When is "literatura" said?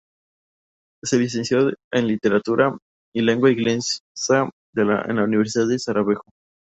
2.07-2.75